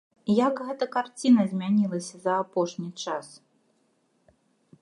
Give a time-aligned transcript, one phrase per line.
[0.47, 3.31] Як гэта карціна змянілася за апошні час?